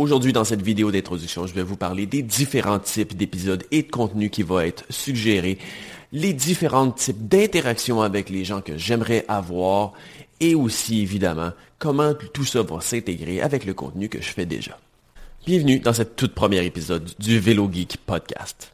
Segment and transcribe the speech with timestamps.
[0.00, 3.90] Aujourd'hui, dans cette vidéo d'introduction, je vais vous parler des différents types d'épisodes et de
[3.90, 5.58] contenus qui vont être suggérés,
[6.10, 9.92] les différents types d'interactions avec les gens que j'aimerais avoir
[10.40, 14.78] et aussi, évidemment, comment tout ça va s'intégrer avec le contenu que je fais déjà.
[15.44, 18.72] Bienvenue dans cette toute première épisode du Vélo Geek Podcast.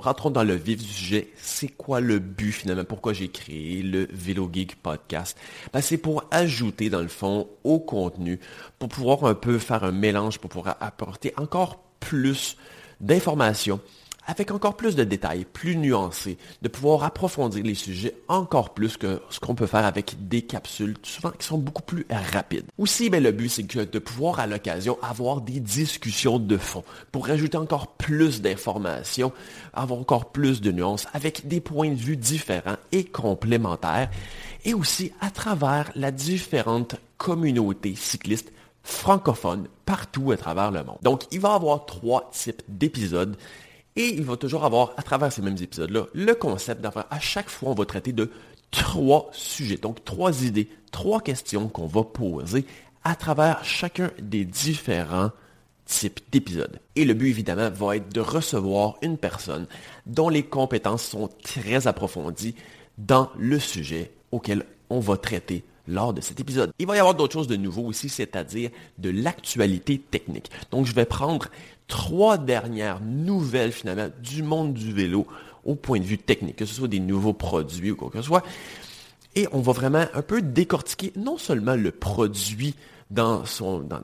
[0.00, 1.28] Rentrons dans le vif du sujet.
[1.36, 2.84] C'est quoi le but finalement?
[2.84, 4.50] Pourquoi j'ai créé le Vélo
[4.82, 5.36] Podcast?
[5.72, 8.40] Ben, c'est pour ajouter dans le fond au contenu,
[8.78, 12.56] pour pouvoir un peu faire un mélange, pour pouvoir apporter encore plus
[13.00, 13.80] d'informations
[14.30, 19.20] avec encore plus de détails, plus nuancés, de pouvoir approfondir les sujets encore plus que
[19.28, 22.66] ce qu'on peut faire avec des capsules, souvent qui sont beaucoup plus rapides.
[22.78, 26.84] Aussi, ben, le but, c'est que de pouvoir à l'occasion avoir des discussions de fond
[27.10, 29.32] pour rajouter encore plus d'informations,
[29.74, 34.10] avoir encore plus de nuances avec des points de vue différents et complémentaires,
[34.64, 38.52] et aussi à travers la différente communauté cycliste
[38.84, 40.98] francophone partout à travers le monde.
[41.02, 43.36] Donc, il va y avoir trois types d'épisodes
[43.96, 47.50] et il va toujours avoir, à travers ces mêmes épisodes-là, le concept d'avoir, à chaque
[47.50, 48.30] fois, on va traiter de
[48.70, 52.64] trois sujets, donc trois idées, trois questions qu'on va poser
[53.02, 55.30] à travers chacun des différents
[55.86, 56.78] types d'épisodes.
[56.94, 59.66] Et le but, évidemment, va être de recevoir une personne
[60.06, 62.54] dont les compétences sont très approfondies
[62.98, 66.72] dans le sujet auquel on va traiter lors de cet épisode.
[66.78, 70.50] Il va y avoir d'autres choses de nouveau aussi, c'est-à-dire de l'actualité technique.
[70.70, 71.48] Donc, je vais prendre
[71.88, 75.26] trois dernières nouvelles finalement du monde du vélo
[75.64, 78.26] au point de vue technique, que ce soit des nouveaux produits ou quoi que ce
[78.26, 78.42] soit.
[79.34, 82.74] Et on va vraiment un peu décortiquer non seulement le produit
[83.10, 83.44] dans,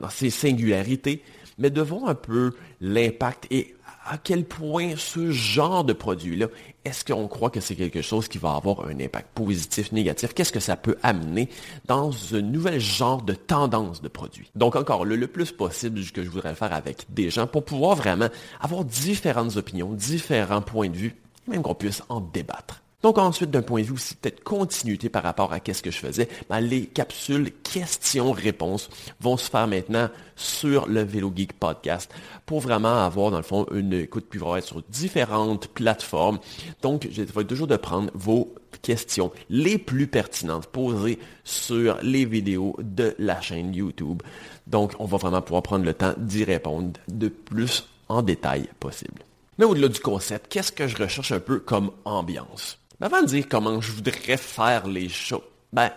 [0.09, 1.23] ses singularités,
[1.57, 3.75] mais de voir un peu l'impact et
[4.09, 6.47] à quel point ce genre de produit-là,
[6.85, 10.33] est-ce qu'on croit que c'est quelque chose qui va avoir un impact positif, négatif?
[10.33, 11.49] Qu'est-ce que ça peut amener
[11.85, 14.49] dans un nouvel genre de tendance de produit?
[14.55, 17.95] Donc encore, le, le plus possible que je voudrais faire avec des gens pour pouvoir
[17.95, 18.29] vraiment
[18.61, 21.15] avoir différentes opinions, différents points de vue,
[21.47, 22.81] même qu'on puisse en débattre.
[23.07, 25.97] Donc ensuite, d'un point de vue aussi peut-être continuité par rapport à ce que je
[25.97, 28.89] faisais, ben, les capsules questions-réponses
[29.21, 32.13] vont se faire maintenant sur le Vélo Geek Podcast
[32.45, 36.39] pour vraiment avoir dans le fond une écoute puis être sur différentes plateformes.
[36.81, 42.75] Donc, je vais toujours de prendre vos questions les plus pertinentes posées sur les vidéos
[42.77, 44.21] de la chaîne YouTube.
[44.67, 49.23] Donc, on va vraiment pouvoir prendre le temps d'y répondre de plus en détail possible.
[49.59, 52.77] Mais au-delà du concept, qu'est-ce que je recherche un peu comme ambiance?
[52.99, 55.41] Mais avant de dire comment je voudrais faire les choses,
[55.71, 55.91] ben,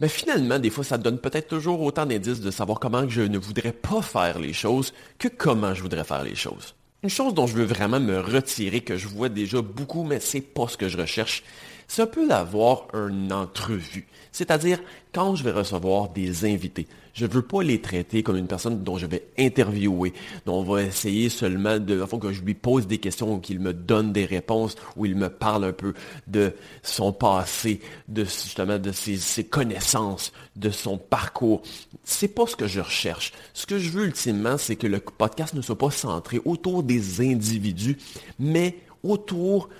[0.00, 3.38] ben finalement, des fois, ça donne peut-être toujours autant d'indices de savoir comment je ne
[3.38, 6.74] voudrais pas faire les choses que comment je voudrais faire les choses.
[7.02, 10.40] Une chose dont je veux vraiment me retirer, que je vois déjà beaucoup, mais c'est
[10.40, 11.44] pas ce que je recherche,
[11.88, 14.06] c'est un peu d'avoir une entrevue.
[14.32, 14.80] C'est-à-dire,
[15.12, 18.82] quand je vais recevoir des invités, je ne veux pas les traiter comme une personne
[18.82, 20.12] dont je vais interviewer,
[20.44, 23.72] dont on va essayer seulement de, que je lui pose des questions ou qu'il me
[23.72, 25.94] donne des réponses, ou il me parle un peu
[26.26, 26.52] de
[26.82, 31.62] son passé, de justement de ses, ses connaissances, de son parcours.
[32.04, 33.32] C'est pas ce que je recherche.
[33.54, 37.22] Ce que je veux ultimement, c'est que le podcast ne soit pas centré autour des
[37.22, 37.96] individus,
[38.38, 39.70] mais autour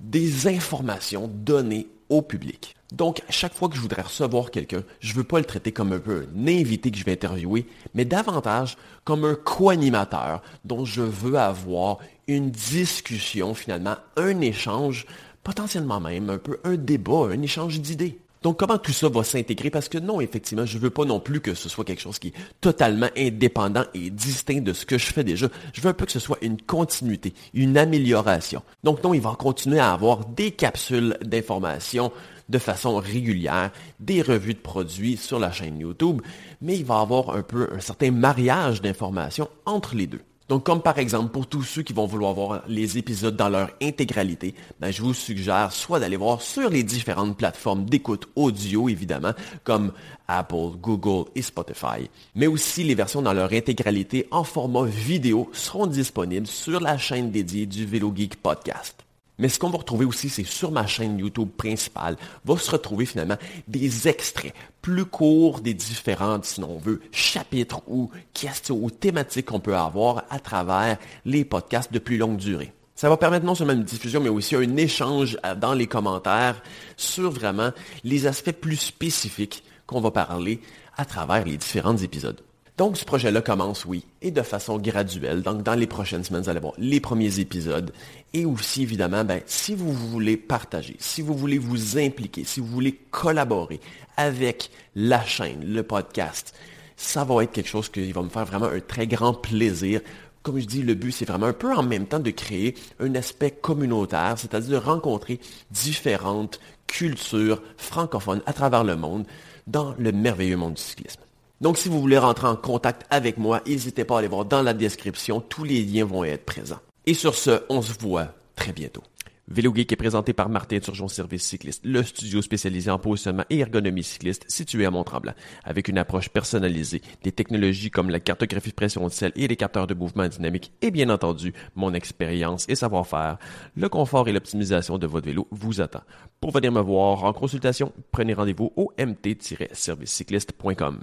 [0.00, 2.76] des informations données au public.
[2.92, 5.72] Donc, à chaque fois que je voudrais recevoir quelqu'un, je ne veux pas le traiter
[5.72, 10.84] comme un peu un invité que je vais interviewer, mais davantage comme un co-animateur dont
[10.84, 11.98] je veux avoir
[12.28, 15.06] une discussion finalement, un échange,
[15.42, 18.20] potentiellement même un peu un débat, un échange d'idées.
[18.42, 19.70] Donc, comment tout ça va s'intégrer?
[19.70, 22.18] Parce que non, effectivement, je ne veux pas non plus que ce soit quelque chose
[22.18, 25.48] qui est totalement indépendant et distinct de ce que je fais déjà.
[25.72, 28.62] Je veux un peu que ce soit une continuité, une amélioration.
[28.84, 32.12] Donc, non, il va continuer à avoir des capsules d'information
[32.48, 36.22] de façon régulière, des revues de produits sur la chaîne YouTube,
[36.60, 40.22] mais il va avoir un peu un certain mariage d'informations entre les deux.
[40.48, 43.70] Donc, comme par exemple, pour tous ceux qui vont vouloir voir les épisodes dans leur
[43.82, 49.32] intégralité, ben, je vous suggère soit d'aller voir sur les différentes plateformes d'écoute audio, évidemment,
[49.64, 49.92] comme
[50.28, 52.08] Apple, Google et Spotify.
[52.34, 57.30] Mais aussi, les versions dans leur intégralité en format vidéo seront disponibles sur la chaîne
[57.30, 59.05] dédiée du Vélo Geek Podcast.
[59.38, 63.04] Mais ce qu'on va retrouver aussi, c'est sur ma chaîne YouTube principale, va se retrouver
[63.04, 63.36] finalement
[63.68, 69.60] des extraits plus courts des différentes, si on veut, chapitres ou questions ou thématiques qu'on
[69.60, 72.72] peut avoir à travers les podcasts de plus longue durée.
[72.94, 76.62] Ça va permettre non seulement une diffusion, mais aussi un échange euh, dans les commentaires
[76.96, 77.70] sur vraiment
[78.04, 80.60] les aspects plus spécifiques qu'on va parler
[80.96, 82.40] à travers les différents épisodes.
[82.76, 85.42] Donc, ce projet-là commence, oui, et de façon graduelle.
[85.42, 87.90] Donc, dans les prochaines semaines, vous allez voir les premiers épisodes.
[88.34, 92.66] Et aussi, évidemment, ben, si vous voulez partager, si vous voulez vous impliquer, si vous
[92.66, 93.80] voulez collaborer
[94.18, 96.54] avec la chaîne, le podcast,
[96.96, 100.00] ça va être quelque chose qui va me faire vraiment un très grand plaisir
[100.46, 103.16] comme je dis, le but, c'est vraiment un peu en même temps de créer un
[103.16, 105.40] aspect communautaire, c'est-à-dire de rencontrer
[105.72, 109.26] différentes cultures francophones à travers le monde
[109.66, 111.25] dans le merveilleux monde du cyclisme.
[111.60, 114.62] Donc, si vous voulez rentrer en contact avec moi, n'hésitez pas à aller voir dans
[114.62, 115.40] la description.
[115.40, 116.80] Tous les liens vont être présents.
[117.06, 119.02] Et sur ce, on se voit très bientôt.
[119.48, 123.60] Vélo Geek est présenté par Martin Turgeon Service Cycliste, le studio spécialisé en positionnement et
[123.60, 125.34] ergonomie cycliste situé à Mont-Tremblant.
[125.62, 129.54] Avec une approche personnalisée, des technologies comme la cartographie de pression de sel et les
[129.54, 133.38] capteurs de mouvement dynamique et bien entendu, mon expérience et savoir-faire,
[133.76, 136.02] le confort et l'optimisation de votre vélo vous attend.
[136.40, 141.02] Pour venir me voir en consultation, prenez rendez-vous au mt-servicecycliste.com.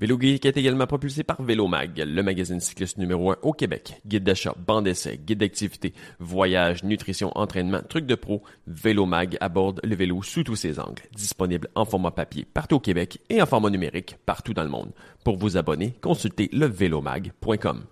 [0.00, 4.00] Vélo Geek est également propulsé par Vélomag, le magazine cycliste numéro 1 au Québec.
[4.04, 9.94] Guide d'achat, bande d'essai, guide d'activité, voyage, nutrition, entraînement, trucs de pro, Vélomag aborde le
[9.94, 11.04] vélo sous tous ses angles.
[11.14, 14.90] Disponible en format papier partout au Québec et en format numérique partout dans le monde.
[15.22, 17.84] Pour vous abonner, consultez levélomag.com.